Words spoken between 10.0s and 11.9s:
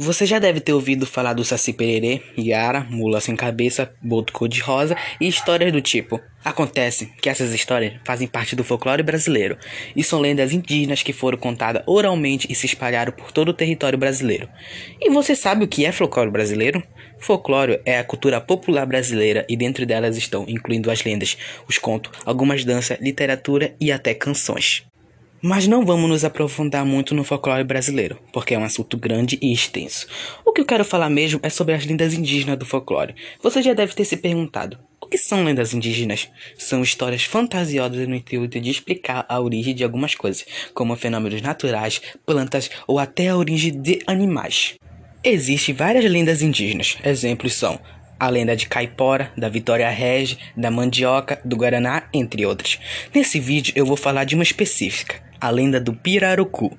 são lendas indígenas que foram contadas